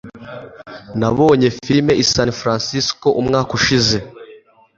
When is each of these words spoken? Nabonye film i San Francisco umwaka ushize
Nabonye 0.99 1.47
film 1.63 1.87
i 2.01 2.03
San 2.13 2.29
Francisco 2.39 3.07
umwaka 3.21 3.51
ushize 3.59 3.97